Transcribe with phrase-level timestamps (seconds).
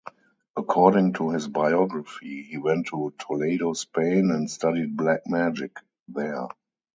[0.57, 5.77] According to his biography, he went to Toledo, Spain, and studied black magic
[6.07, 6.47] there.